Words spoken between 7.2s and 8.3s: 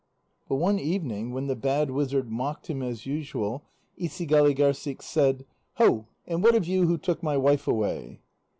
my wife away?"